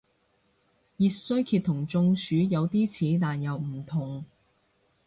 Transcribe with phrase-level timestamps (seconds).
[0.97, 4.25] 熱衰竭同中暑有啲似但又唔同